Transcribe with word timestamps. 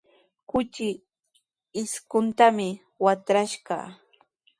Kuchi 0.49 0.87
isquntami 1.81 2.69
watrashqa. 3.03 3.75